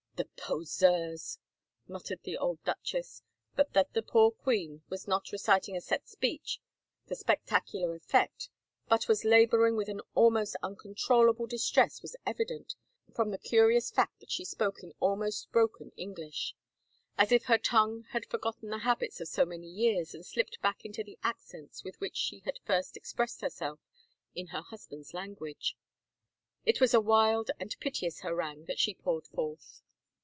[0.21, 1.39] "The poseuse!"
[1.87, 3.23] muttered the old duchess,
[3.55, 6.59] but that the poor queen was not reciting a set speech
[7.07, 8.49] for spectac ular effect
[8.87, 12.75] but was laboring with an almost uncontrollable distress was evident
[13.11, 16.53] from the curious fact that she spoke in almost broken English,
[17.17, 20.85] as if her tongue had forgotten the habits of so many years and slipped back
[20.85, 23.79] into the accents with which she had first expressed herself
[24.35, 25.75] in her husband's language.
[26.63, 29.81] It was a wild and piteous harangue that she poured forth.